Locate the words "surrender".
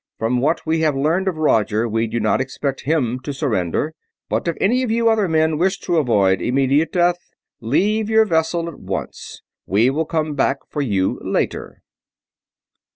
3.31-3.93